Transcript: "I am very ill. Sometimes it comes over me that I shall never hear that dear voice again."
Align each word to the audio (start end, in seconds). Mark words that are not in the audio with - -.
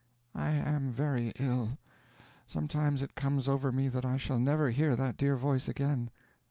"I 0.33 0.47
am 0.49 0.91
very 0.91 1.31
ill. 1.35 1.77
Sometimes 2.47 3.03
it 3.03 3.13
comes 3.13 3.47
over 3.47 3.71
me 3.71 3.87
that 3.89 4.03
I 4.03 4.17
shall 4.17 4.39
never 4.39 4.71
hear 4.71 4.95
that 4.95 5.15
dear 5.15 5.35
voice 5.35 5.67
again." 5.67 6.09